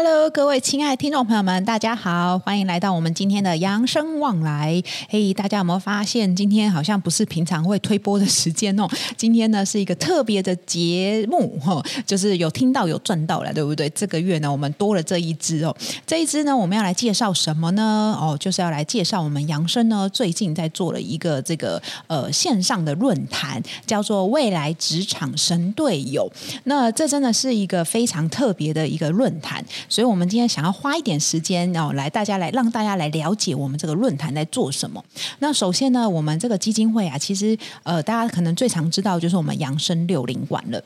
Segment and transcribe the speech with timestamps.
[0.00, 4.80] Hello，各位亲爱的听众朋友们，大家好，欢迎来到我们今天的扬生旺来。
[5.08, 8.86] 嘿，大家有没有发现今天好像不是平常会推播的时间哦？
[9.18, 13.90] 今天呢是一个特别的节目哈，就是有听到有赚到了，对不对？
[13.90, 15.76] 这个月呢我们多了这一支哦，
[16.06, 18.16] 这一支呢我们要来介绍什么呢？
[18.20, 26.30] 哦，就是要来介绍我们扬生呢最近在做了一个这个呃线上的论坛，叫做未来职场神队友。
[26.64, 29.64] 那这真的是一个非常特别的一个论坛。
[29.88, 35.02] 所以，我们今天想要花一点时间，哦来大家来让大家来了解我们这个论坛在做什么。
[35.38, 40.82] 那首先呢，我们这个基金会啊，其实呃，大家可能最常知道就是我们养生六零馆了。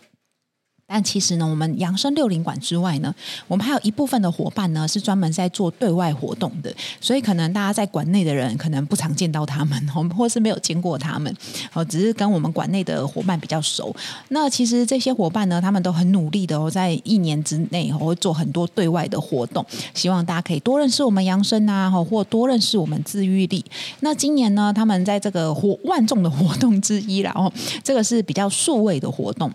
[0.92, 3.14] 但其实呢，我们养生六零馆之外呢，
[3.48, 6.70] 我们还有一部分的伙伴呢，是专门在做对外活动的。
[7.00, 11.34] 所以可能大家在馆内的人可能不常见到他们，我们或是没有见过他们，
[11.72, 13.96] 哦，只是跟我们馆内的伙伴比较熟。
[14.28, 23.64] 那其实这些伙伴呢，他们都很努力的哦，在一年之内会做很多对外的活动，希望大家可以多认识我们养生啊，或多认识我们自愈力。
[24.00, 27.50] 那今年呢，他们在这个活万众的活动之一，然后
[27.82, 29.50] 这个是比较数位的活动。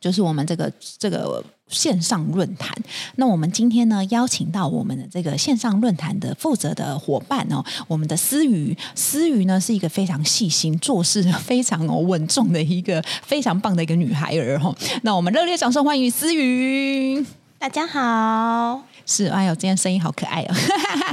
[0.00, 2.74] 就是我们这个这个线上论坛，
[3.16, 14.74] 那我们今天呢，邀请到我们的这个线上论坛的负责的伙伴哦，我们的思瑜，思瑜呢是一个非常细心、做事非常哦稳重的一个非常棒的一个女孩儿哦。
[15.02, 17.24] 那我们热烈掌声欢迎思瑜，
[17.58, 18.89] 大家好。
[19.06, 20.54] 是，哎呦，今天声音好可爱哦！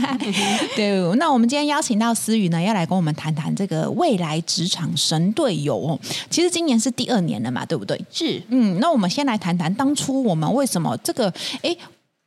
[0.76, 6.00] 对，那我们今天邀请到思雨呢，要来跟我们谈谈这个未来职场神队友哦。
[6.30, 8.00] 其实今年是第二年了嘛，对不对？
[8.12, 11.34] 是，嗯，那我们先来谈谈当初我们为什么这个？
[11.64, 11.76] 哎，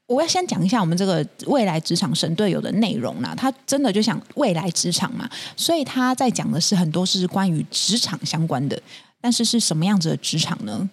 [0.06, 3.33] 我要先讲一下我们这个未来职场神队友的内容呢。
[3.36, 8.80] 他真的就想未来职场嘛，所以他在讲的是很多是关于职场相关的，
[9.20, 10.89] 但是是什么样子的职场呢？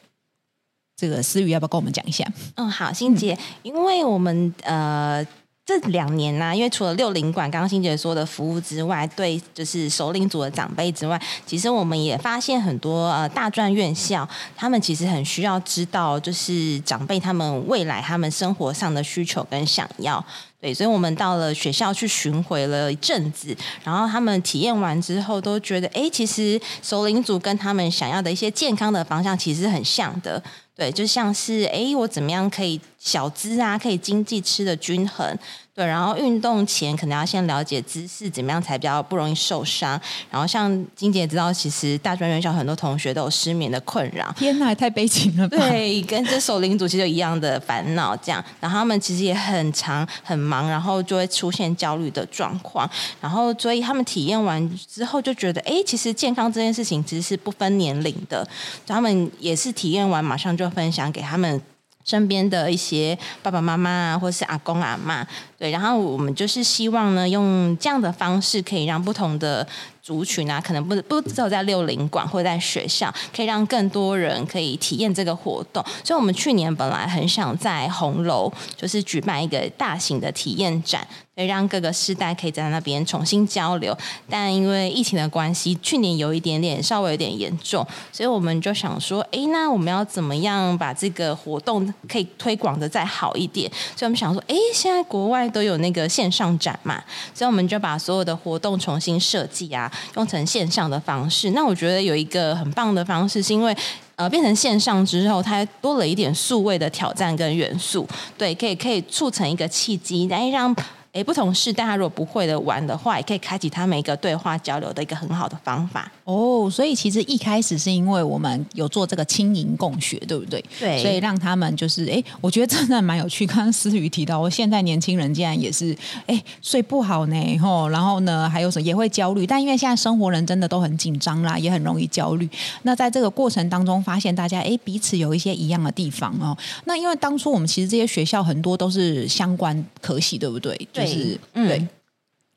[0.98, 2.26] 这个思雨要不要跟我们讲一下？
[2.56, 5.24] 嗯，好，欣姐，因为我们呃
[5.64, 20.24] 这两年呢、因为除了六零馆刚刚欣姐说的服务之外，对，就是熟龄组的长辈之外，其实我们也发现很多呃大专院校，他们其实很需要知道，就是长辈他们未来他们生活上的需求跟想要。
[20.60, 30.42] 对，所以我们到了学校去巡回了一阵子，然后他们体验完之后都觉得，哎，其实熟龄组跟他们想要的一些健康的方向其实很像的。
[30.78, 35.36] 对，就像是哎，我怎么样可以小资啊，可以经济吃的均衡。
[35.74, 40.00] 对，然后运动前可能要先了解姿势，怎么样才比较不容易受伤。
[40.32, 44.34] 然后像金姐知道，其实大专院校很多同学都有失眠的困扰。
[44.36, 45.56] 天哪，太悲情了吧？
[45.56, 48.44] 对，跟这首领主其实有一样的烦恼，这样。
[48.60, 52.90] 然后他们其实也很长很忙，然后就会出现焦虑的状况。
[53.22, 58.48] 然后所以他们体验完之后就觉得，哎，其实健康这件事情其实是不分年龄的。
[58.88, 61.62] 他们也是体验完马上就分享给他们。
[62.06, 65.26] 身边的一些爸爸妈妈啊，或是阿公阿嬷，
[65.60, 69.68] 对，然后我们就是希望呢，用这样的方式，可以让不同的。
[70.02, 75.84] 族群啊，可能不不只有在六零馆或在学校，可以让更多人可以体验这个活动。
[76.02, 81.06] 所以，我们去年本来很想在红楼，就是举办一个大型的体验展，
[81.38, 83.96] 可以让各个世代可以在那边重新交流。
[84.28, 93.70] 但因为疫情的关系，去年有一点点稍微有点严重，所以我们就想说，哎，那我们要怎么样把这个活动可以推广得再好一点？
[93.96, 97.04] 所以我们想说，哎，现在国外都有那个线上展嘛，
[97.36, 99.92] 所以我们就把所有的活动重新设计啊。
[100.16, 103.78] 用成线上的方式，那我觉得有一个很棒的方式，是因为
[104.16, 110.76] 呃变成线上之后，它多了一点数位的挑战跟元素，对，可以可以促成一个契机，来让。
[111.18, 116.70] 诶，不同事，大家如果不会的玩的话，也可以开启他们一个对话交流的一个很好的方法哦。
[116.72, 120.64] 所以其实一开始是因为我们有做这个轻盈共学，对不对？
[120.80, 121.02] 对。
[121.02, 123.48] 所以让他们就是诶，我觉得真的蛮有趣。
[123.48, 125.98] 刚刚思雨提到，我现在年轻人竟然也是
[126.28, 129.48] 诶睡不好呢，吼，然后呢还有什么也会焦虑。
[129.48, 132.48] 但因为现在生活人真的都很紧张啦，也很容易焦虑。
[132.84, 136.56] 那在这个过程当中，发现大家诶彼此有一些一样的地方哦。
[136.86, 140.78] 那因为当初我们其实这些学校很多都是相关科系，对不对？
[140.94, 141.07] 对。
[141.08, 141.88] 是，对。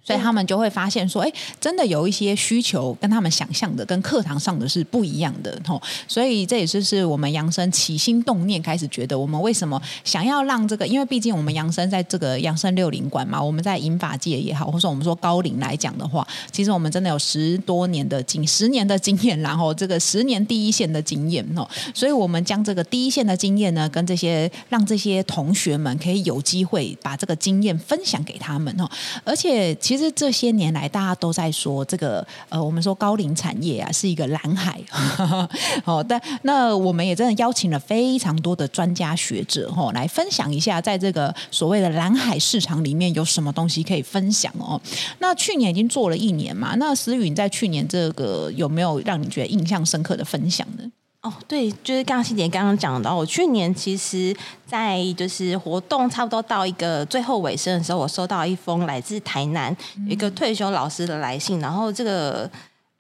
[0.03, 5.81] 嗯所以他们就会发现说，哎，真的有一些需求跟他们想象的、跟课堂上的是不一样的，吼。
[6.09, 10.85] 所以这也就是我们扬生起心动念开始觉得，我们为什么想要让这个？
[10.85, 21.69] 因为毕竟我们扬生在这个扬生六零馆嘛，我们在银发界也好，或者说我们说高龄来讲的话，其实我们真的有十多年的经十年的经验，然后这个十年第一线的经验，哦。
[21.95, 28.91] 所以我们将这个第一线的经验呢，跟这些让这些同学们可以有机会把这个经验分享给他们，哦。
[29.23, 30.00] 而且其实。
[30.01, 34.81] 其实这些年来大家都在说这个呃，我们说高龄产业啊是一个蓝海。
[35.85, 44.81] 哦，但那我们也真的邀请了非常多的专家学者哈、来分享一下，在这个所谓的蓝海市场里面有什么东西可以分享哦。
[45.19, 50.85] 那去年已经做了一年嘛，那思雨在去年这个有没有让你觉得印象深刻的分享呢？
[51.23, 54.35] 哦，对，就是刚刚欣姐刚刚讲到，我去年其实，
[54.67, 59.77] 在就是活动差不多到一个最后尾声的时候，我收到一封来自台南
[60.09, 62.51] 一个退休老师的来信，然后这个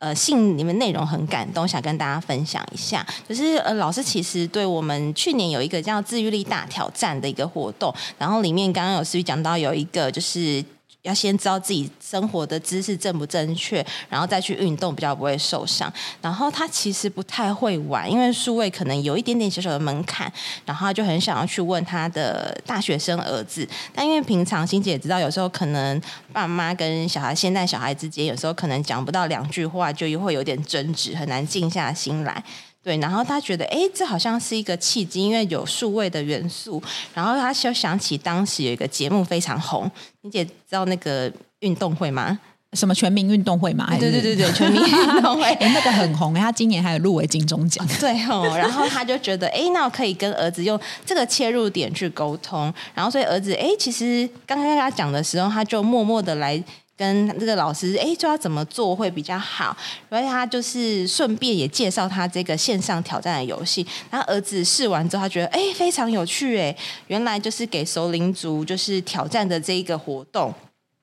[0.00, 3.06] 呃信里面内容很感动，想跟大家分享一下。
[3.26, 10.62] 就是呃老师其实对我们去年有一个叫自愈力大挑战的一个活动，然后里面刚刚有思雨讲到有一个就是。
[11.02, 15.90] 要先知道自己生活的姿势正不正确，然后再去运动，比较不会受伤。
[16.20, 20.30] 然后他其实不太会玩，因为数位可能有一点点小小的门槛，
[20.66, 23.66] 然后他就很想要去问他的大学生儿子。
[23.94, 26.00] 但因为平常欣姐也知道，有时候可能
[26.32, 32.44] 爸妈跟小孩，现在小孩之间有时候可能讲不到两句话，就会有点争执，很难静下心来。
[32.82, 36.82] 对，然后他觉得，哎，这好像是一个契机，因为有数位的元素。
[37.12, 39.90] 然后他就想起当时有一个节目非常红，
[40.22, 42.38] 你姐知道那个运动会吗？
[42.72, 43.94] 什么全民运动会嘛？
[43.98, 47.86] 对对对对，全民运动会， 哎，那个很红，他今年还有入围金钟奖。
[48.00, 52.72] 对哦，然后他就觉得，哎，那我可以跟儿子用这个切入点去沟通。
[52.94, 56.62] 然后所以儿子，哎，其实刚刚跟他讲的时候，他就默默的来。
[57.00, 59.74] 跟这个老师，哎，就要怎么做会比较好？
[60.10, 63.86] 所以他就是顺便也介绍他这个线上挑战的游戏。
[64.10, 66.76] 然后儿子试完之后，他觉得哎非常有趣，哎，
[67.06, 70.52] 原来就是给熟龄族就是挑战的这一个活动，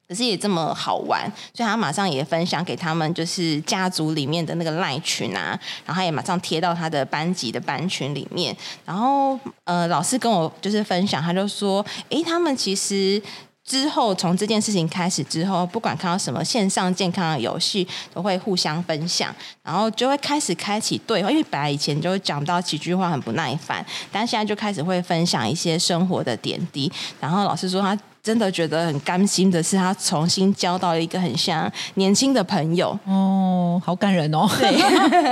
[0.07, 8.55] 可是也这么好玩，所以他马上也分享给他们，就是家族里面的那个赖群啊，然后他也马上贴到他的班级的班群里面。
[8.85, 13.19] 然后呃，老师跟我就是分享，他就说，哎，他们其实。
[13.67, 21.29] 之后，从这件事情开始之后，不管看到什么线上健康的游戏，都会互相分享，然后就会开始开启对话。
[21.29, 26.91] 因为本来以前就会讲到几句话很不耐烦，但现在就开始会分享一些生活的点滴。
[27.19, 27.95] 然后老师说他。
[28.27, 34.45] 真的觉得很甘心的是，他重新交到了一个很像年轻的朋友哦，好感人哦。
[34.59, 34.75] 对，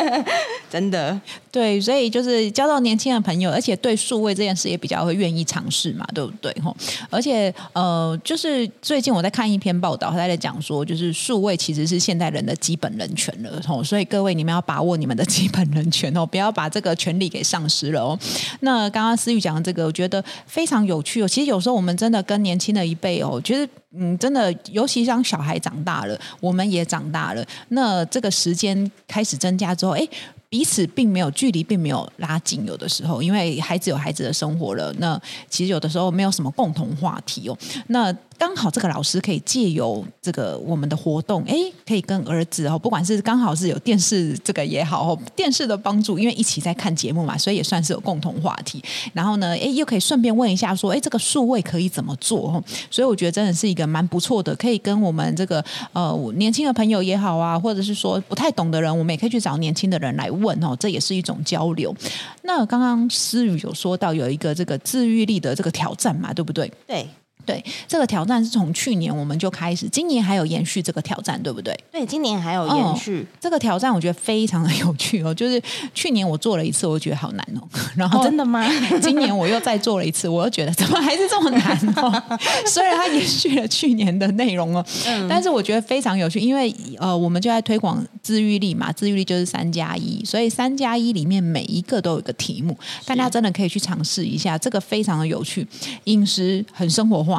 [0.71, 1.19] 真的
[1.51, 6.55] 对，所以就是交到年轻的朋友，而且对数位这件事也比较会愿意尝试嘛，对不对？
[6.63, 6.73] 吼，
[7.09, 18.17] 而且呃，就是最近我在看一篇报道，他在讲说，就是数位其实是现代人的基本人权了，吼，所以各位你们要把握你们的基本人权哦，不要把这个权利给丧失了哦。
[18.61, 21.27] 那刚刚思雨讲的这个，我觉得非常有趣哦。
[21.27, 23.67] 其实有时候我们真的跟年轻的一辈哦，觉得
[23.97, 30.07] 嗯，真的，尤其像小孩长大了，我们也长大了，那这个时间开始增加之后，哎，
[30.49, 32.65] 彼此并没有距离，并没有拉近。
[32.65, 38.15] 有的时候，因为孩子有孩子的生活了，那其实有的时候没有什么共同话题哦，那。
[38.37, 41.55] 刚好这个老师可以借由这个我们的活动，哎，
[41.85, 48.83] 可以跟儿子哦，不管是刚好是有电视这个也好，电视的帮助，因为一起在看节目嘛，所以也算是有共同话题。
[49.13, 52.63] 然后呢，哎，又可以顺便问一下说，哎，这个数位可以怎么做哦？
[52.91, 61.95] 所以我觉得真的是一个蛮不错的，可以跟我们这个呃年轻的朋友也好啊，或者是说不太懂的人，我们也可以去找年轻的人来问哦，这也是一种交流。
[62.43, 66.71] 那刚刚思雨有说到有一个这个治愈力的这个挑战嘛，对不对？
[66.85, 67.07] 对。
[67.45, 71.77] 对，这个挑战是从去年我们就开始，今年还有延续这个挑战，对不对？
[71.91, 75.33] 对，今年还有延续、哦、这个挑战，我觉得非常的有趣哦。
[75.33, 75.61] 就是
[75.93, 77.61] 去年我做了一次，我觉得好难哦。
[77.95, 78.67] 然后、哦、真的吗？
[79.01, 82.23] 今年我又再做了一次，我又觉得怎么还是这么难哦？
[82.65, 95.67] 虽然它延续了去年的内容哦，嗯、但是我觉得非常有趣，因为呃，我们就在推广自愈力嘛，自愈力就是三加一，所以三加一里面每一个都有一个题目，大家真的可以去尝试一下，这个非常的有趣，
[96.05, 97.34] 饮食很生活化。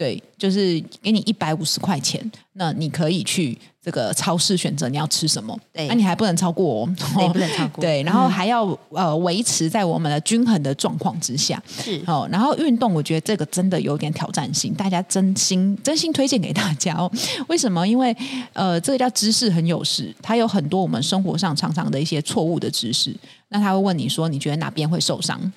[0.00, 2.18] 对，就是给你一百五十块钱，
[2.54, 5.54] 那你可以去这个超市选择你要吃什么。
[5.74, 7.82] 对，那、啊、你还不能超过哦，对，不能 超过。
[7.82, 11.62] 对，然后还要、嗯、呃维持在我们的均衡的状况之下。
[11.68, 17.12] 是哦，然后运动，我觉得这个真的有点挑战性，大家真心真心推荐给大家哦。
[17.48, 17.86] 为什么？
[17.86, 18.16] 因为
[18.54, 23.14] 呃，这个叫知识很有时，它有很多我们生活上常常的一些错误的知识。
[23.52, 25.52] 那他会问你说，你觉得哪边会受伤？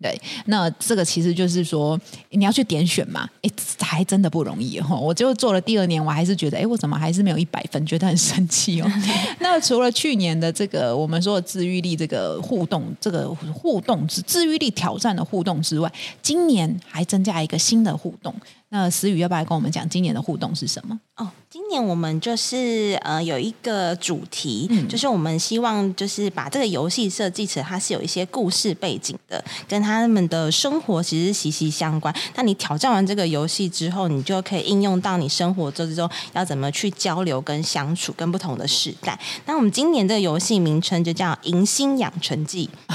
[0.00, 1.98] 对，那这个其实就是说，
[2.30, 3.50] 你要去点选嘛，哎，
[3.80, 4.94] 还真的不容易哈。
[4.94, 8.92] 我就做了第二年，我还是觉得，哎，我怎么还是没有一百分，觉得很生气哦。
[9.40, 18.34] 那除了去年的这个我们说的自愈力这个互动，这个互动自愈力挑战的互动之外，今年还增加一个新的互动。
[18.68, 20.98] 那思雨要不要跟我们讲今年的互动是什么？
[21.16, 32.14] 哦，今年我们就是呃有一个主题，嗯、就是我们希望就是把这个游戏设计成它是有一些故事背景的，跟他们的生活其实息息相关。
[32.34, 39.18] 那你挑战完这个游戏之后，你就可以应用到你生活之中要怎么去交流跟相处，跟不同的时代。
[39.46, 42.68] 那我们今年这个游戏名称就叫《迎新养成记》，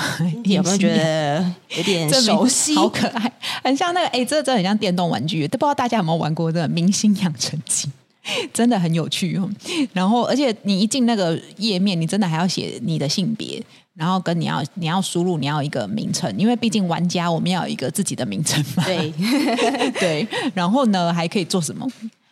[0.53, 2.75] 有没有觉得有点熟悉？
[2.75, 3.31] 好可爱，
[3.63, 7.87] 很像那个哎，这真的很像电动玩具，都不知道大家有没有玩过这个《明星养成记》。
[8.53, 9.49] 真的很有趣哦，
[9.93, 13.61] 然后而且你一进那个页面，你真的还要写你的性别，
[13.95, 18.83] 然后跟你要你要输入你要一个名称，因为毕竟玩家我们要有一个自己的名称嘛。
[18.83, 19.11] 对
[19.99, 21.87] 对，然后呢还可以做什么？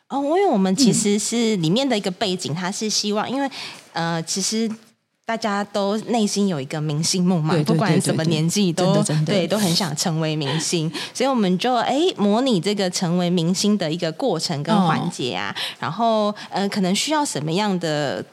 [0.09, 3.49] 哦，因为我们其实是里面的一个背景，它是希望，因为
[3.93, 4.69] 呃，其实。
[5.29, 18.25] 大家都内心有一个明星梦嘛，不管什么年纪都对都很想成为明星， 所以我们就哎模拟这个成为明星的一个过程跟环节啊，哦、然后呃可能需要什么样的。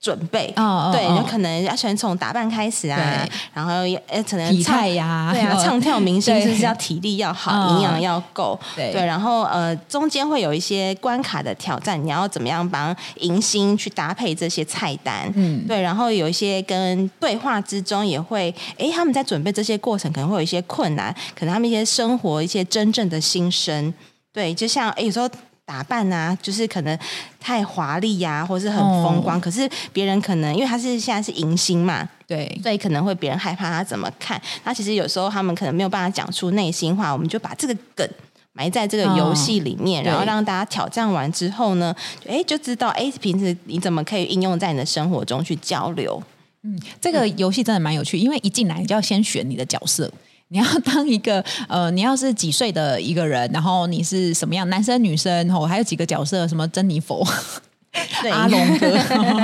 [0.00, 3.72] 准备，哦、对，哦、就可能要先从打扮开始啊，然后
[4.06, 23.92] 呃，可能体态呀，对啊，哦、唱跳明星就是要体力要好，营养、哦、要够，对，对，然后呃，中间会有一些关卡的挑战，你要怎么样帮迎新去搭配这些菜单，嗯，对，然后有一些跟对话之中也会，哎，他们在准备这些过程可能会有一些困难，可能他们一些生活一些真正的心声，
[24.32, 25.28] 对，就像哎有时候。
[25.68, 26.98] 打扮啊，就是可能
[27.38, 29.36] 太华丽呀，或是很风光。
[29.36, 34.40] 哦、可是别人可能因为他是现在是迎新嘛，对，所以可能会别人害怕他怎么看。
[34.64, 38.08] 那其实有时候他们可能没有办法讲出内心话，我们就把这个梗
[38.54, 41.94] 埋在这个游戏里面，哦、然后让大家挑战完之后呢，
[42.26, 46.22] 哎，就知道哎，平时你怎么可以应用在你的生活中去交流。
[46.62, 50.10] 嗯，这个游戏真的蛮有趣，因为一进来你就要先选你的角色。
[50.48, 57.26] 你要当一个呃，你要是几岁的一个人，然后你是什么样，男生女生，哦，还有几个角色，什么珍妮佛、
[58.22, 58.90] 对阿龙哥，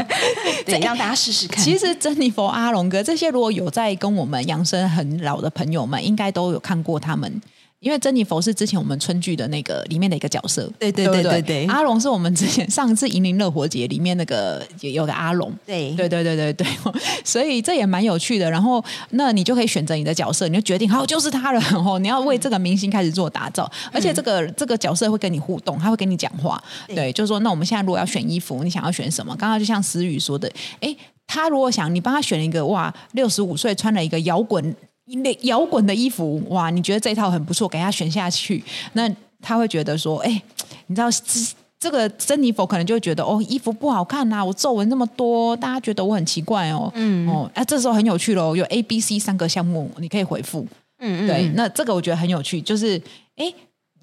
[0.65, 1.63] 对，让大家试试看。
[1.63, 7.41] 其实珍妮佛、阿龙哥这些，如果有在跟我们养生很老的朋友们，应该都有看过他们。
[7.85, 11.67] 因为珍妮佛是之前我们春剧的那个里面的一个角色，对对对对对。
[11.67, 16.67] 阿龙是我们之前上一次银铃乐活节里面那个有有个阿龙，对对对对对对。
[17.23, 18.51] 所以这也蛮有趣的。
[18.51, 21.61] 然后那你就可以选择你的角色，你就决定好就是他了。
[21.71, 26.59] 然后你要为这个明星开始做打造，而且这个、嗯、这个角色会跟你互动，他会跟你讲话。
[26.87, 29.37] 对，对，就是说那我们现在如果要选衣服，你想要选什么？
[29.37, 30.51] 刚刚就像思雨说的，
[30.81, 34.75] 哎，他如果想你帮他选一个哇，六十五岁穿了一个摇滚。
[35.07, 36.71] 那摇滚的衣服，哇！
[36.71, 38.63] 你觉得这套很不错，给他选下去，
[38.95, 39.09] 那
[39.41, 40.43] 他会觉得说，哎，
[40.87, 50.67] 你知道这这个珍妮佛可能就会觉得，哦，衣服不好看呐、啊，我皱纹那么多，大家觉得我很奇怪哦，嗯，哦，那、啊，这时候很有趣喽，有 A、B、C 三个项目，你可以回复，
[50.99, 53.01] 嗯嗯，对，那这个我觉得很有趣，就是，
[53.37, 53.53] 哎。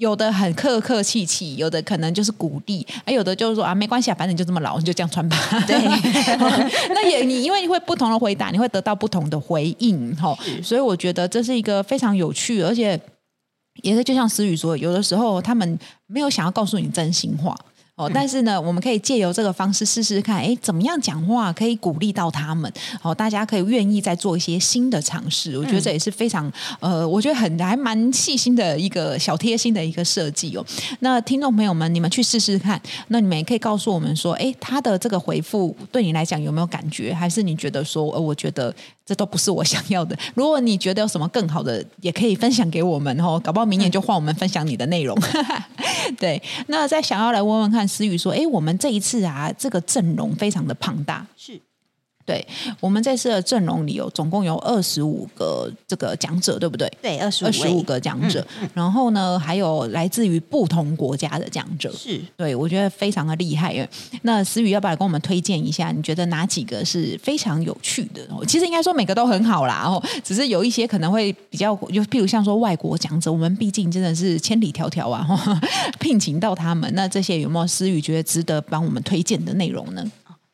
[0.02, 5.38] 有的很客客气气，有的可能就是鼓励，哎，有的就是说啊，没关系啊，反正你就这么老，你就这样穿吧。
[5.68, 5.78] 对，
[6.90, 10.18] 那也你因为你会不同的回答，你会得到不同的回应，
[10.64, 13.00] 所以我觉得这是一个非常有趣，而且
[13.84, 15.78] 也是就像思雨说，有的时候他们
[16.08, 17.56] 没有想要告诉你真心话。
[18.02, 22.72] 哦，但是呢，我们可以借由这个方式试试看，哎，怎么样讲话可以鼓励到他们？
[23.04, 25.56] 哦，大家可以愿意再做一些新的尝试。
[25.58, 30.66] 我觉得这也是非常，呃，我觉得很还蛮细心的一个小贴心的一个设计哦。
[31.02, 37.14] 那听众朋友们，你们去试试看，那你们也可以告诉我们说，哎，他的这个回复对你来讲有没有感觉？
[37.14, 38.74] 还是你觉得说，呃，我觉得。
[39.12, 40.18] 这都不是我想要的。
[40.36, 43.38] 如果你觉得有什么更好的，也可以分享给我们哦。
[43.44, 45.14] 搞不好明年就换我们分享你的内容。
[46.18, 51.60] 对，那再想要来问问看思雨说，哎，我们这一次啊，这个阵容非常的庞大，是。
[52.26, 52.46] 对，
[52.80, 56.92] 我们这次的阵容里有总共有二十五个这个讲者，对不对？
[57.02, 58.40] 对，二十二十五个讲者。
[58.60, 61.92] 嗯嗯、然后呢，还有来自于不同国家的讲者。
[61.94, 63.88] 是，对，我觉得非常的厉害。
[64.22, 65.92] 那思雨要不要跟我们推荐一下？
[65.92, 68.22] 你觉得哪几个是非常有趣的？
[68.46, 75.26] 其实应该说每个都很好啦，哦，只是有一些可能会比较，就譬如像说外国讲者，我们毕竟真的是千里迢迢啊，
[76.00, 80.04] 聘请到他们，那这些有没有思雨觉得值得帮我们推荐的内容呢？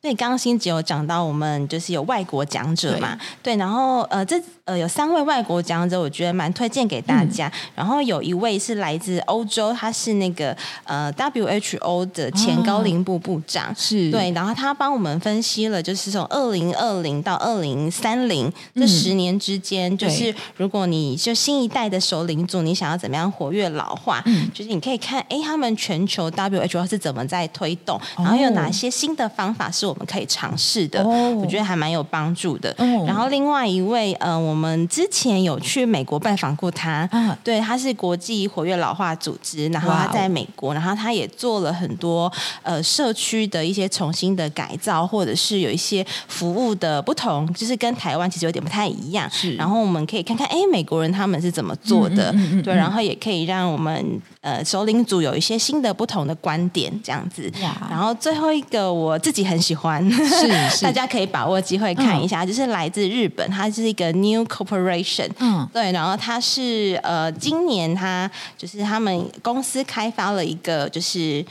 [0.07, 7.49] 所以刚刚欣洁有讲到，我们就是有外国讲者嘛，对，对，然后呃，这呃有三位外国讲者，我觉得蛮推荐给大家。
[7.49, 32.69] 嗯、然后有一位是来自欧洲，他是那个呃 WHO 的前高龄部部长，是、哦、对，然后他帮我们分析了，就是从二零二零到二零三零这十年之间，嗯、就是如果你就新一代的首领组，你想要怎么样活跃老化，嗯、就是你可以看，哎，他们全球 WHO 是怎么在推动，然后有哪些新的方法是我们可以尝试的，哦、我觉得还蛮有帮助的。
[32.77, 49.27] 哦、然后另外一位，呃，我们之前有去美国拜访过他，啊、对，他是国际活跃老化组织，然后他在美国，然后他也做了很多呃社区的一些重新的改造，或者是有一些服务的不同，就是跟台湾其实有点不太一样。
[49.31, 52.31] 是，然后我们可以看看，哎，美国人他们是怎么做的？
[52.31, 57.51] 嗯嗯嗯嗯、对，然后也可以让我们呃首领组有一些新的不同的观点，这样子。
[57.61, 60.85] 哇然后最后一个我自己很喜欢，是， 是。
[60.85, 71.45] 大家可以把握机会看一下，嗯、就是来自日本，它是一个 New Corporation，嗯，对，然后它是呃今年它就是他们公司开发了一个就是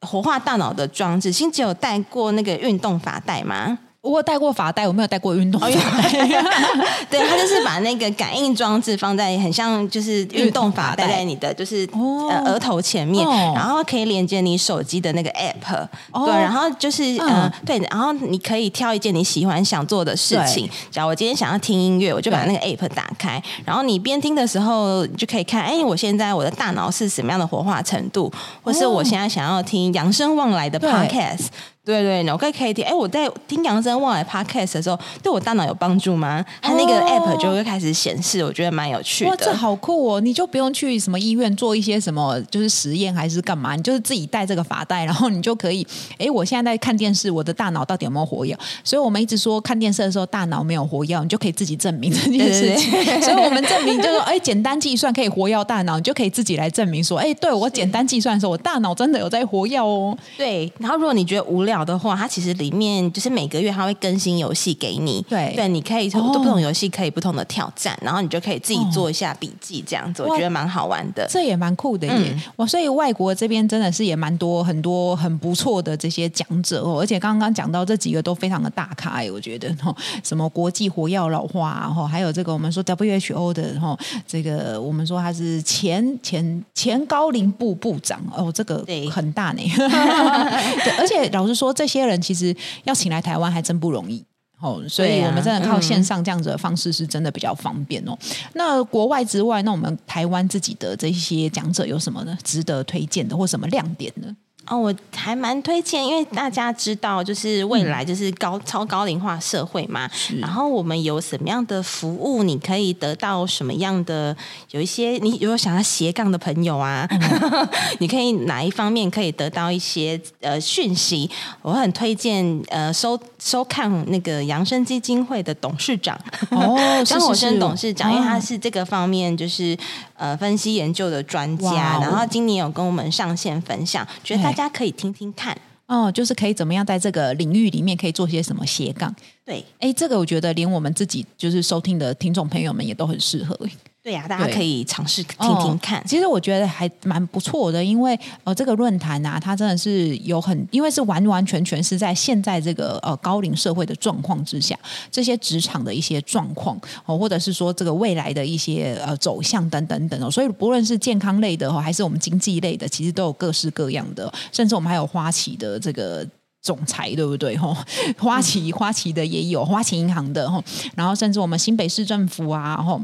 [0.00, 3.78] 活化大脑的装置，星姐有带过那个运动发带吗？
[4.02, 5.74] 我有带过发带，我没有带过运动发带。
[7.10, 16.24] 对，他就是把那个感应装置放在很像就是运动发带在你的就是、哦、呃额头前面，哦、然后可以连接你手机的那个 app、哦。
[16.24, 20.68] 对，然后就是嗯、呃、对，然后你可以挑一件你喜欢想做的事情。
[20.90, 31.48] 假如我今天想要听音乐，我就把那个 app 打开，然后你边听的时候，你就可以看，哎，我现在我的大脑是什么样的活化程度，或是我现在想要听扬生旺来的 podcast。
[31.82, 32.84] 对对，我可以可以听。
[32.84, 36.44] 哎，我在听杨生旺来 podcast 的时候，对我大脑有帮助吗？
[36.60, 39.30] 它那个 app 就会开始显示，我觉得蛮有趣的。
[39.30, 40.20] 哇，这好酷哦！
[40.20, 43.74] 你就不用去什么医院做一些什么，就是实验还是干嘛？
[43.74, 45.84] 你就是自己带这个发带，然后你就可以。
[46.18, 48.56] 哎，我现在在看电视，我的大脑到底有没有活跃？
[48.84, 52.90] 所以我们一直说看电视的时候大脑没有活跃，你就可以自己证明这件事情。
[52.90, 60.16] 对对对， 所以我们证明就是说，哎，简单计算可以活跃大脑，你就可以自己来证明说，哎，对我简单计算的时候，我大脑真的有在活跃哦。
[60.36, 71.26] 对，然后如果你觉得无聊的话，它其实里面就是每个月它会更新游戏给你，对对，你可以从不同游戏可以不同的挑战，哦、然后你就可以自己做一下笔记，这样子、哦、我觉得蛮好玩的。
[71.28, 72.34] 这也蛮酷的耶！
[72.56, 83.96] 哇、嗯，所以外国这边真的是也蛮多很多很不错的这些讲者哦，而且刚刚讲到这几个都非常的大咖，我觉得哦，什么国际火药老化哈，还有这个我们说 WHO 的哈，
[84.26, 89.62] 这个我们说他是前前前高龄部部长哦，这个很大呢。
[89.76, 89.88] 对，
[90.84, 94.24] 对，而且老实说，这些人其实要请来台湾还真不容易
[94.60, 98.12] 哦，所以我们真的靠线上这样子的方式是真的比较方便哦。
[98.12, 102.36] 嗯、那国外之外，那我们台湾自己的这些讲者有什么呢？
[102.44, 104.36] 值得推荐的或什么亮点呢？
[104.70, 110.08] 哦，我还蛮推荐，因为大家知道，就是未来就是高、嗯、超高龄化社会嘛。
[110.40, 114.36] 然后我们有什么样的服务，你可以得到什么样的？
[114.70, 121.28] 有一些你如果想要斜杠的朋友啊，嗯、 你可以哪一方面可以得到一些呃讯息？
[121.62, 126.16] 我很推荐呃收收看那个扬生基金会的董事长
[126.50, 129.76] 哦， 张火生董事长，因为他是这个方面就是
[130.20, 134.56] 呃分析研究的专家，哦、然后今年有跟我们上线分享，觉得大家。
[134.60, 139.12] 大家可以听听看哦，就是可以怎么样在这个领域里面可以做些什么斜杠？
[139.46, 143.58] 对，哎，这个我觉得连我们自己就是收听的听众朋友们也都很适合。
[144.02, 146.04] 对呀、啊，大家可以尝试听听看、哦。
[146.06, 154.78] 其实我觉得还蛮不错的，因为呃，这个论坛啊，它真的是有很，因为是完完全全是在现在这个呃高龄社会的状况之下，
[155.10, 166.26] 这些职场的一些状况哦，或者是说这个未来的一些呃走向等等等哦，所以不论是健康类的还是我们经济类的，其实都有各式各样的，甚至我们还有花旗的这个
[166.62, 167.54] 总裁，对不对？
[167.58, 167.76] 哈，
[168.16, 170.62] 花旗花旗的也有，花旗银行的哈，
[170.96, 172.98] 然后甚至我们新北市政府啊，哈。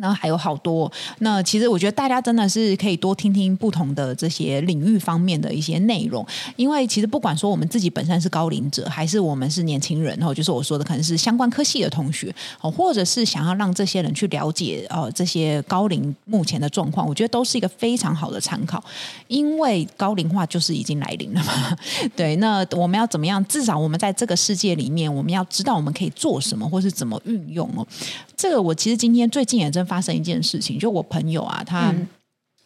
[0.00, 18.82] 然后还有好多，那其实我觉得大家真的是可以多听听不同的这些领域方面的一些内容，因为其实不管说我们自己本身是高龄者，还是我们是年轻人，哦，就是我说的可能是相关科系的同学，哦，或者是想要让这些人去了解呃这些高龄目前的状况，我觉得都是一个非常好的参考，
[19.28, 21.76] 因为高龄化就是已经来临了嘛。
[22.16, 23.44] 对，那我们要怎么样？
[23.46, 27.86] 至少我们在这个世界里面，我们要知道我们可以做什么，或是怎么运用哦。
[28.36, 31.92] 这个我其实今天最近也真发生一件事情，就我朋友啊，他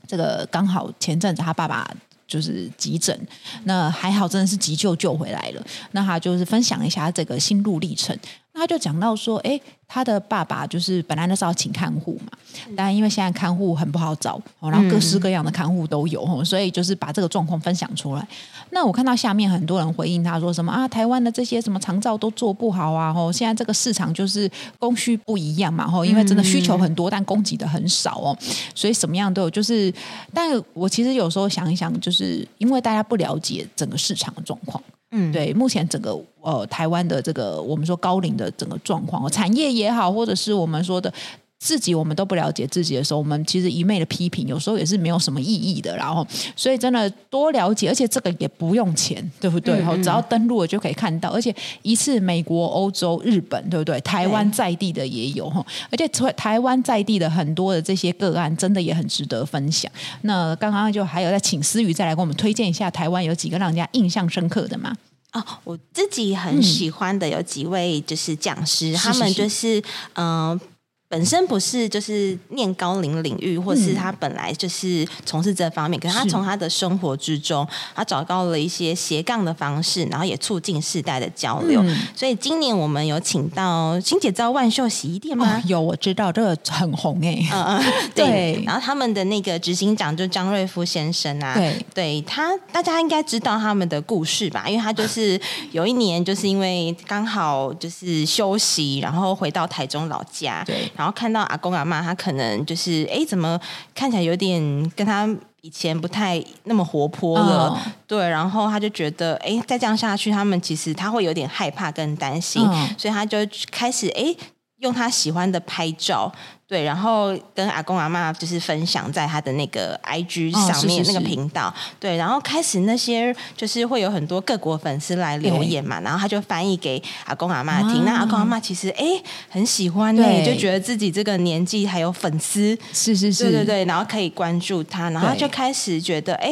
[0.06, 1.90] 这个刚好前阵子他爸爸
[2.26, 3.18] 就是急诊，
[3.64, 5.66] 那还好真的是急救救回来了。
[5.92, 8.14] 那他就是分享一下这个心路历程，
[8.54, 9.60] 那他就讲到说，哎。
[9.86, 12.32] 他的爸爸就是本来那时候要请看护嘛，
[12.74, 18.26] 但因为现在看护很不好找，然后各式各样的看护都有，所以就是把这个状况分享出来。
[18.70, 28.36] 那我看到下面很多人回应他说什么啊，台湾的这些什么长照都做不好啊，吼，现在这个市场就是供需不一样嘛，吼，因为真的需求很多，但供给的很少哦，
[28.74, 29.50] 所以什么样都有。
[29.50, 29.92] 就是，
[30.32, 34.82] 但我其实有时候想一想，就是因为大家不了解整个市场的状况。
[35.16, 41.12] 嗯，对，目前整个呃台湾的这个我们说高龄的整个状况，产业也好，或者是我们说的
[41.58, 45.96] 自己我们都不了解自己的时候，我们其实一昧的批评，有时候也是没有什么意义的。
[45.96, 49.78] 然后，所以真的多了解，而且这个也不用钱，对不对？
[49.78, 53.98] 然后、嗯嗯、只要登录了就可以看到，而且一次美国、欧洲、日本，对不对？
[54.02, 59.90] 台湾在地的也有哈，而且台台湾在地的很多的这些个案，真的也很值得分享。
[60.22, 64.94] 那刚刚就还有在请思雨再来给我们推荐一下台湾有几个让人家印象深刻的吗？
[65.32, 70.50] 哦，我自己很喜欢的有几位就是讲师，嗯、他们就是嗯。
[70.50, 70.60] 呃
[71.08, 81.80] 本身不是就是念高龄领域，或是他本来就是从事这方面，嗯、可是他从他的生活之中，他找到了一些斜杠的方式，然后也促进世代的交流。
[81.84, 85.56] 嗯、所以今年我们有请到欣姐知道万秀洗衣店吗？
[85.56, 87.48] 哦、有，我知道这个很红哎、欸。
[87.52, 88.24] 嗯嗯， 对。
[88.24, 94.64] 对然后他们的那个执行长就张瑞夫先生啊，对，对他大家应该知道他们的故事吧？
[94.66, 95.40] 因为他就是
[95.70, 100.90] 有一年就是因为刚好就是休息，然后回到台中老家，对。
[100.96, 103.60] 然后看到阿公阿妈，他可能就是哎，怎么
[103.94, 104.62] 看起来有点
[104.96, 105.28] 跟他
[105.60, 107.68] 以前不太那么活泼了？
[107.68, 113.38] 哦、对，然后他就觉得哎，再这样下去，他们其实他会有点害怕跟担心，哦、所以他就
[113.70, 114.34] 开始哎，
[114.78, 116.32] 用他喜欢的拍照。
[116.66, 129.04] 对，然后跟阿公阿妈就是分享在他的那个 IG 上面那个频道，对，然后开始那些就是会有很多各国粉丝来留言嘛，对然后他就翻译给阿公阿妈听，啊、那阿公阿妈其实哎
[129.50, 136.50] 很喜欢，对，就觉得自己这个年纪还有粉丝，是是是，对对对，然后可以关注他，然后他就开始觉得哎，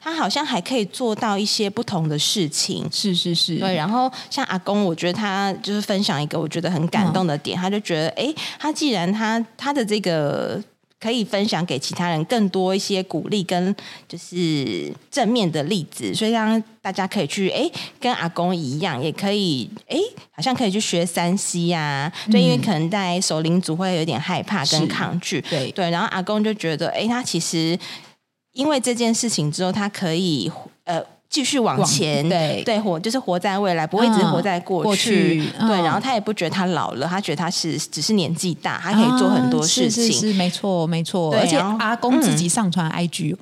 [0.00, 9.40] 他好像还可以做到一些不同的事情，是是是，对，然后像阿公，我觉得他就是分享一个我觉得很感动的点，嗯、他就觉得哎，他既然他。
[9.62, 10.60] 他的这个
[11.00, 13.74] 可以分享给其他人更多一些鼓励跟
[14.08, 17.70] 就是正面的例子，所以让大家可以去哎
[18.00, 19.96] 跟阿公一样，也可以哎
[20.32, 27.78] 好像可以去学三 C 呀，对，因为可能在首领族会有点害怕跟抗拒，对对，然后阿公就觉得哎他其实
[28.52, 30.50] 因为这件事情之后，他可以
[30.84, 31.02] 呃。
[31.32, 34.84] 继续往前，对对，活就是活在未来，不会一直活在过去。
[34.84, 40.04] 过去嗯、对，然后他也不觉得他老了，他觉得他是只是年纪大，他可以做很多事情。
[40.04, 41.34] 啊、是，是是没错没错。
[41.34, 43.38] 而且阿公自己上传 IG，、嗯、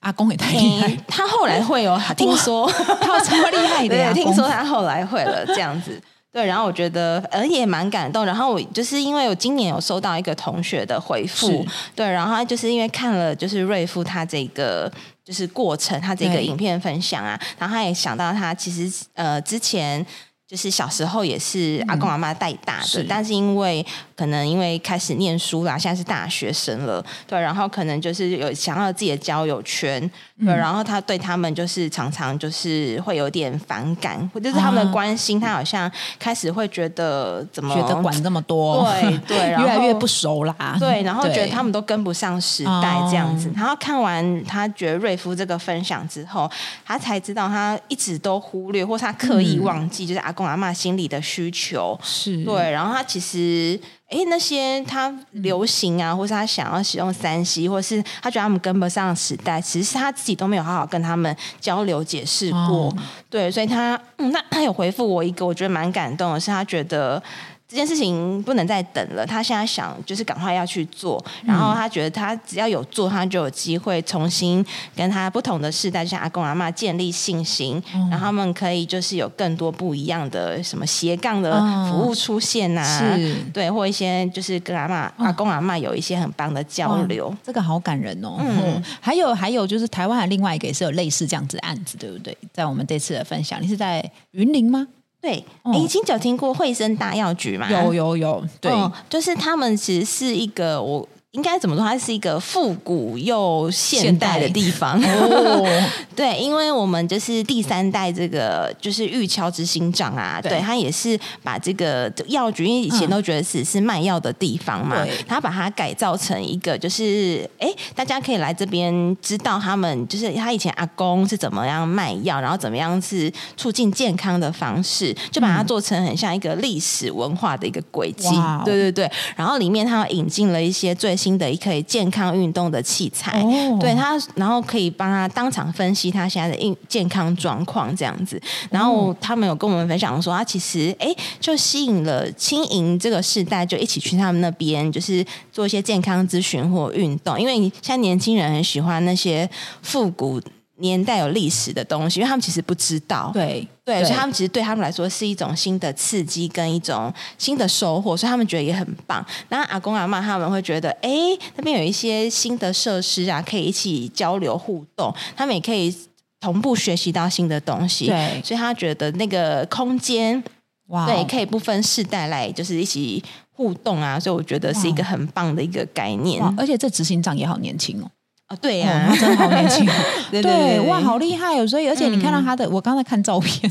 [0.00, 0.96] 阿公也太厉害。
[1.06, 2.66] 他后来会 有听说，
[3.02, 4.14] 他超厉害的 呀。
[4.14, 6.00] 听说他后来会了这样子。
[6.32, 8.24] 对，然后我觉得呃也蛮感动。
[8.24, 14.90] 然后我就是因为我今年有收到一个同学的回复，是对，然后他就是因为看了就是瑞夫他这个。
[15.26, 20.06] 就是过程，他这个影片分享啊，然后他也想到他其实呃之前。
[20.48, 30.00] 就是小时候也是阿公阿妈带大的，嗯、但是因为可能因为开始念书啦，现在是大学生了，对，然后可能就是有想要自己的交友圈，
[30.38, 46.48] 对，嗯、然后他对他们就是常常就是会有点反感，或者是他们的关心，他好像开始会觉得怎么觉得管这么多，对对， 然后越来越不熟啦，对，然后觉得他们都跟不上时代这样子，然后看完他觉得瑞夫这个分享之后，
[46.84, 50.35] 他才知道他一直都忽略或是他刻意忘记，嗯、就是阿。
[50.36, 62.58] 公阿妈心里的需求是对，然后他其实哎，那些他流行啊，或是他想要使用三 C，或是他觉得他们跟不上时代，其实是他自己都没有好好跟他们交流解释过。
[62.58, 62.96] 哦、
[63.28, 67.20] 对，所以他嗯，那他有回复我一个，我觉得蛮感动的，是他觉得。
[67.68, 81.58] 这件事情不能再等了，他现在想就是赶快要去做，然后他觉得他只要有做，他就有机会重新跟他不同的世代，就像阿公阿嬷建立信心，嗯、然后他们可以就是有更多不一样的什么斜杠的
[81.90, 83.18] 服务出现呐、啊，
[83.52, 88.36] 对，或一些就是跟阿嬷、阿公阿嬷有一些很棒的交流，这个好感人哦。
[88.38, 92.36] 嗯， 还有还有就是台湾的另外一个也是有类似这样子的案子，对不对？
[92.52, 94.86] 在我们这次的分享，你是在云林吗？
[95.26, 97.68] 对，已经有听过惠生大药局吗？
[97.68, 101.08] 有有有，对、嗯，就是他们其实是一个我。
[101.36, 101.84] 应该怎么说？
[101.84, 104.98] 它是一个复古又现代的地方。
[105.02, 105.80] 哦、
[106.16, 128.34] 对，因为我们就是第三代这个就是玉桥执行长啊，对，对他也是把这个药局，因为以前都觉得只是卖药的地方嘛，对他把它改造成一个就是哎，大家可以来这边知道他们就是他以前阿公是怎么样卖药，然后怎么样是促进健康的方式，就把它做成很像一个历史文化的一个轨迹。
[128.38, 131.25] 哇对对对，然后里面他引进了一些最新。
[131.26, 138.40] 新的一可以健康运动的器材，哦、对他，然后可以帮他当场分析他现在的运健康状况这样子。
[138.70, 147.40] 然后他们有跟我们分享说，他其实哎，就吸引了轻盈这个世代，就一起去他们那边，就是做一些健康咨询或运动。
[147.40, 149.50] 因为现在年轻人很喜欢那些
[149.82, 150.40] 复古。
[150.78, 153.30] 年代有历史的东西，因为他们其实不知道。
[153.32, 159.24] 对对，所以他们其实对他们来说是一种新的刺激跟一种新的收获，所以他们觉得也很棒。
[159.48, 161.10] 那阿公阿妈他们会觉得，哎，
[161.56, 165.94] 那边有一些新的设施啊，可以一起交流互动，他们也可以
[166.40, 168.06] 同步学习到新的东西。
[168.06, 170.42] 对，所以他觉得那个空间，
[170.88, 174.20] 哇，对，可以不分世代来，就是一起互动啊。
[174.20, 176.42] 所以我觉得是一个很棒的一个概念。
[176.58, 178.10] 而且这执行长也好年轻哦。
[178.48, 179.84] 哦，对呀、啊哦，真的好年轻，
[180.30, 181.66] 对，对，对，对，哇，好厉害哦！
[181.66, 183.68] 所以，而且你看到他的，嗯、我刚才看照片，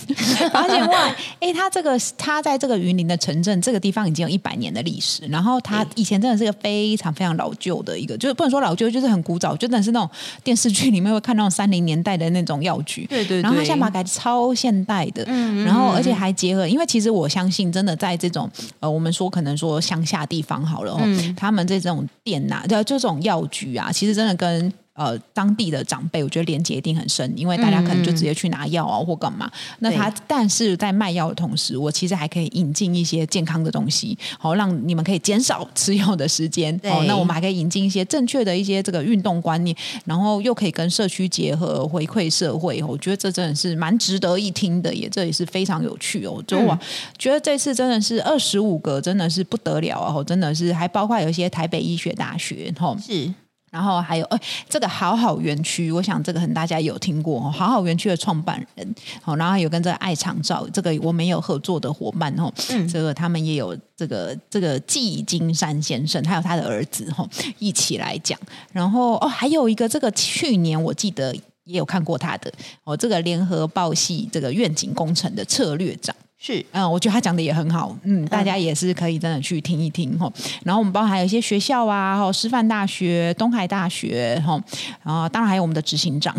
[0.51, 10.09] 发现哇，哎，他这个他在这个云林的城镇这个地方已经有一百年的历史，然后他以前真的是个非常非常老旧的一个，就是不能说老旧，就是很古早，就真的是那种
[10.43, 13.41] 电视剧里面会看那种三零年代的那种药局，对，对对。
[13.41, 24.64] 然后他现在把它改超现代的，嗯，然后而且还结合，因为其实我相信，真的在这种呃，我们说可能说乡下地方好了，哦，嗯、他们这种店呐、啊，就这种药局啊，其实真的跟
[24.95, 29.45] 呃，当地的长辈，我觉得连接一定很深，因为大家可能就直接去拿药啊，或干嘛。
[29.45, 36.73] 嗯、那他但是在卖药的同时，我其实还可以引进一些健康的东西，好让你们可以减少 吃药的时间。
[36.83, 42.81] 哦，那我们还可以引进一些正确的一些这个运动观念，然后又可以跟社区结合，回馈社会。
[42.81, 46.41] 我觉得这真的是蛮值得一听的，也这也是非常有趣哦。
[46.47, 46.79] 就我
[47.17, 50.23] 觉得这次真的是二十五个，真的是不得了啊！
[50.23, 53.33] 真的是还包括有一些台北医学大学，哈，是。
[53.75, 67.27] 然后还有，哎，这个好好园区，我想这个很大家有听过，好好园区的创办人，好，然后有跟这个爱长照，这个我们有合作的伙伴，哦，嗯，这个他们也有这个这个季金山先生，还有他的儿子，吼，
[67.59, 68.39] 一起来讲。
[68.71, 71.35] 然后哦，还有一个这个去年我记得
[71.65, 72.49] 也有看过他的，
[72.85, 76.15] 哦，这个联合报系这个愿景工程的策略长。
[76.45, 80.31] 是，嗯，我觉得他讲的也很好，嗯，大家也是可以真的去听一听哈。
[80.63, 84.61] 然后我们包含还有一些学校啊，哈，师范大学、东海大学，哈，
[85.03, 86.31] 然后当然还有我们的执行长，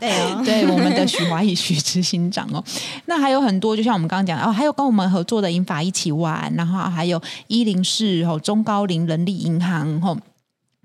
[0.00, 2.64] 对、哦， 对，我们的许华义许执行长哦。
[3.04, 10.16] 那还有很多，就像我们刚刚讲，哦，还有跟我们合作的银法一起玩，然后还有一零四哦，中高龄人力银行，哈。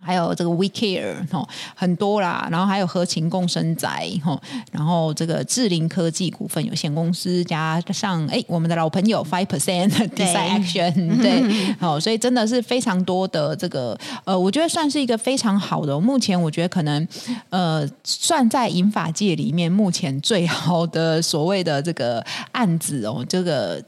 [0.04, 17.08] 还有这个 We Care 哦，很多啦，然后还有合情共生宅吼，然后这个智林科技股份有限公司加上哎，我们的老朋友 Five Percent Design Action 对，好， 所以真的是非常多的这个呃，我觉得算是一个非常好的，目前我觉得可能
[17.52, 23.80] 呃，算在银法界里面目前最好的所谓的这个案子哦，这个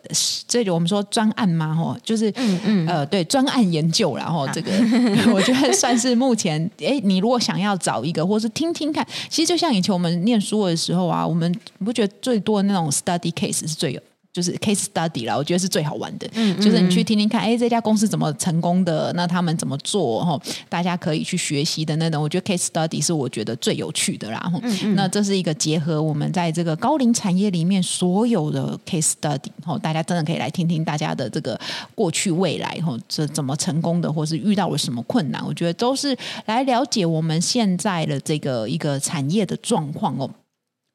[0.47, 4.71] 这个我们说专案嘛吼，就是嗯嗯呃对专案研究然后这个
[5.34, 6.03] 我觉得算是。
[6.10, 14.02] 是目前，哎，你如果想要找一个，或是听听看，其实就像以前我们念书的时候啊，我们不觉得最多的那种 study case 是最有。
[14.34, 16.28] 就是 case study 啦，我觉得是最好玩的。
[16.34, 19.13] 嗯，就是你去听听看，哎，这家公司怎么成功的？
[19.13, 20.26] 那他们怎么做？
[20.26, 22.22] 哈，大家可以去学习的那种。
[22.22, 24.52] 我觉得 case study 是我觉得最有趣的啦。
[24.63, 29.52] 嗯嗯，那这是一个结合我们在这个高龄产业里面所有的 case study。
[29.63, 31.60] 哈，大家真的可以来听听大家的这个
[31.93, 35.46] 过去未来，哈，这怎么成功的，或是遇到了什么困难？
[35.46, 36.17] 我觉得都是
[36.48, 40.28] 来了解我们现在的这个一个产业的状况哦。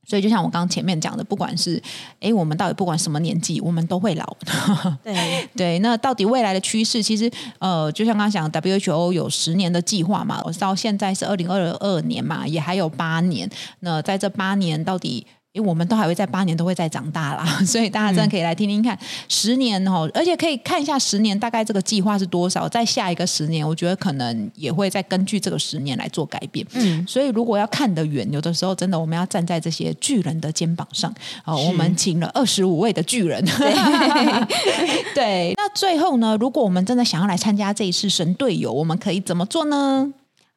[0.08, 1.80] 所以，就像我刚刚前面讲的，不管是
[2.18, 4.36] 哎，我们到底不管什么年纪，我们都会老。
[5.04, 13.48] 对对，那到底未来的趋势，其实呃，就像刚刚讲，WHO 有十年的计划嘛，到现在是二零二二年嘛，也还有八年。
[13.80, 15.26] 那在这八年，到底？
[15.58, 18.96] 因为我们都还会在八年都会再长大啦， 所以大家真的可以来听听看，
[19.28, 26.64] 十年哦，而且可以看一下十年大概这个计划是多少，在下一个十年，我觉得可能也会再根据这个十年来做改变。
[26.74, 31.12] 嗯，所以如果要看得远，有的时候真的我们要站在这些巨人的肩膀上。
[31.44, 33.44] 哦，我们请了二十五位的巨人。
[33.44, 33.74] 对，
[35.14, 40.12] 对，那最后呢，如果我们真的想要来参加这一次神队友，我们可以怎么做呢？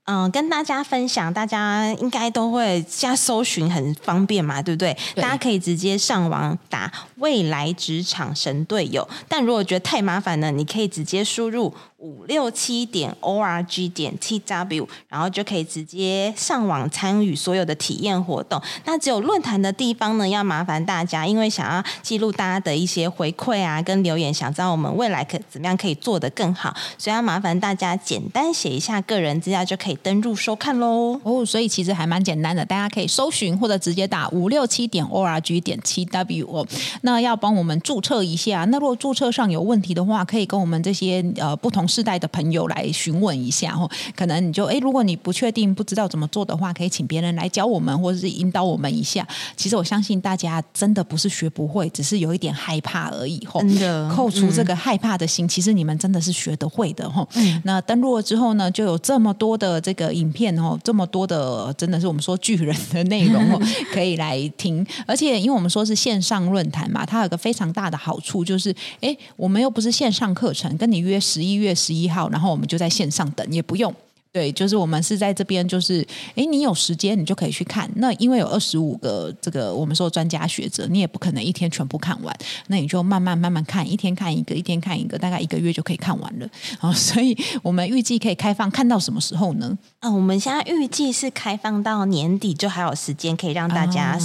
[0.06, 4.98] 嗯，跟大家分享，大家应该都会现在搜寻很方便嘛，对不对？
[5.16, 11.74] 对，大家可以直接上网打“未来职场神队友”，但如果觉得太麻烦呢，你可以直接输入。
[12.02, 18.60] 五六七点 org 点 tw，然后就可以直接上网参与所有的体验活动。
[18.86, 31.20] 那只有论坛的地方呢，要麻烦大家，因为想要记录大家的一些回馈啊，跟留言，想知道我们未来可怎么样可以做得更好，所以要麻烦大家简单写一下个人资料，就可以登入收看喽。
[31.24, 36.66] 哦，所以其实还蛮简单的，大家可以搜寻或者直接打五六七点 org 点七 w 哦。
[37.02, 41.88] 那要帮我们注册一下，那如果注册上有问题的话，可以跟我们这些呃不同。
[41.92, 49.28] 世代的朋友来询问一下哦，可能你就哎，如果你不确定不知道怎么做的话，可以请别人来教我们，或者是引导我们一下。
[49.58, 53.46] 其实我相信大家真的不是学不会，只是有一点害怕而已。
[53.56, 57.28] 真的，扣除这个害怕的心，嗯、其实你们真的是学得会的哈。
[57.34, 63.60] 嗯、那登录了之后呢，就有这么多的这个影片哦，这么多的真的是我们说巨人的内容哦，
[63.92, 64.86] 可以来听。
[65.06, 73.94] 而且因为我们说是线上论坛嘛，它有个非常大的好处就是，哎，我们又不是线上课程，跟你约十一月十一号，然后我们就在线上等，也不用。
[74.34, 77.90] 对，就是我们是在这边，就是诶，你有时间你就可以去看。
[77.96, 82.34] 那因为有二十五个这个我们说专家学者，你也不可能一天全部看完，
[82.68, 86.48] 那你就慢慢慢慢看，一天看一个，一天看一个，大概一个月就可以看完了。
[86.80, 89.78] 好，所以我们预计可以开放看到什么时候呢？
[90.00, 94.18] 啊，我们现在预计是开放到年底，就还有时间可以让大家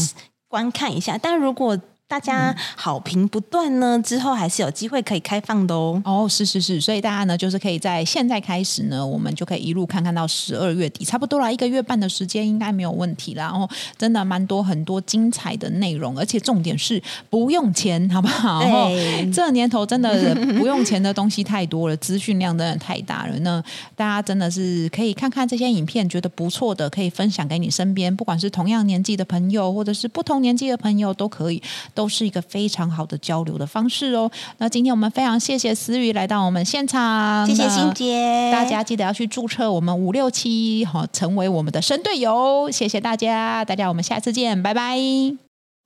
[0.47, 1.14] 观看一下。
[1.14, 1.77] 啊、但如果
[2.09, 6.01] 大家好评不断呢，之后还是有机会可以开放的哦。
[6.05, 13.47] 哦，是是是，所以大家呢，就是可以在现在开始呢，我们就可以一路看看到十二月底，差不多啦一个月半的时间，应该没有问题啦。
[13.47, 18.61] 然后真的蛮多很多精彩的内容，而且重点是不用钱，好不好？
[18.62, 23.37] 对，这年头真的不用钱的东西太多了，资讯量真的太大了。
[23.40, 23.61] 那
[23.97, 31.61] 大家真的是可以看看这些影片，觉得不错的，可以分享给你身边，不管是同样年纪的朋友，或者是不同年纪的朋友，都可以。
[31.97, 34.31] 都是一个非常好的交流的方式哦。
[34.59, 38.53] 那今天我们非常谢谢思雨来到我们现场，谢谢欣姐。
[38.53, 42.71] 大家记得要去注册我们五六七，好，成为我们的神队友。
[42.71, 44.97] 谢谢大家，大家我们下次见，拜拜。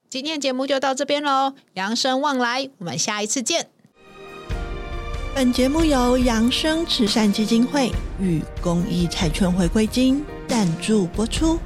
[0.09, 3.67] 今天节目就到这边喽，扬生望来，我们下一次见。
[5.33, 11.57] 本节目由扬生慈善基金会与公益彩券回归金赞助播出。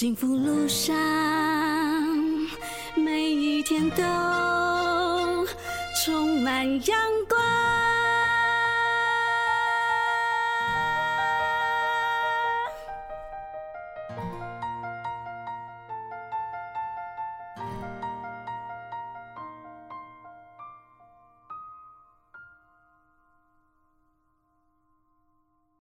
[0.00, 0.96] 幸福路上，
[2.96, 4.02] 每一天都
[6.02, 7.39] 充满阳光。